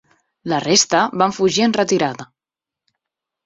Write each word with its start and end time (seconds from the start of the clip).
La 0.53 0.61
resta 0.65 1.03
van 1.23 1.37
fugir 1.41 1.67
en 1.67 1.77
retirada. 1.79 2.29